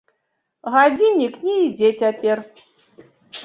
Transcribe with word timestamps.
Гадзіннік 0.75 1.37
не 1.45 1.55
ідзе 1.67 1.93
цяпер. 2.03 2.37